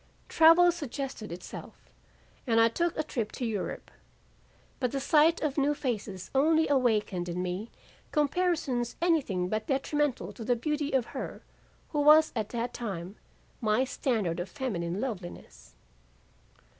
Travel 0.29 0.71
suggested 0.71 1.31
itself, 1.31 1.75
and 2.47 2.59
I 2.59 2.69
took 2.69 2.97
a 2.97 3.03
trip 3.03 3.31
to 3.33 3.45
Europe. 3.45 3.91
But 4.79 4.91
the 4.93 4.99
sight 4.99 5.43
of 5.43 5.59
new 5.59 5.75
faces 5.75 6.31
only 6.33 6.67
awakened 6.67 7.29
in 7.29 7.43
me 7.43 7.69
comparisons 8.11 8.95
anything 8.99 9.47
but 9.47 9.67
detrimental 9.67 10.33
to 10.33 10.43
the 10.43 10.55
beauty 10.55 10.91
of 10.91 11.05
her 11.13 11.43
who 11.89 12.01
was 12.01 12.31
at 12.35 12.49
that 12.49 12.73
time 12.73 13.17
my 13.61 13.83
standard 13.83 14.39
of 14.39 14.49
feminine 14.49 14.99
loveliness. 14.99 15.75